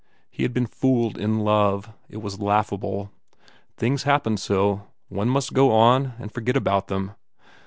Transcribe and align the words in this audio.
He 0.31 0.41
had 0.41 0.51
been 0.51 0.65
fooled 0.65 1.15
in 1.19 1.41
love. 1.41 1.93
It 2.09 2.23
was 2.23 2.39
laughable. 2.39 3.11
Things 3.77 4.01
happened 4.01 4.39
so. 4.39 4.87
One 5.09 5.29
must 5.29 5.53
go 5.53 5.71
on 5.71 6.13
and 6.17 6.31
for 6.31 6.41
get 6.41 6.57
about 6.57 6.87
them. 6.87 7.11